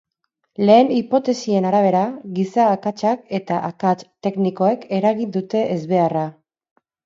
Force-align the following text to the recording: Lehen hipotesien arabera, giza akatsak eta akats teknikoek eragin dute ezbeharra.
Lehen 0.69 0.87
hipotesien 0.95 1.67
arabera, 1.71 2.01
giza 2.39 2.65
akatsak 2.77 3.23
eta 3.41 3.61
akats 3.69 4.03
teknikoek 4.29 4.91
eragin 5.01 5.33
dute 5.41 5.67
ezbeharra. 5.79 6.29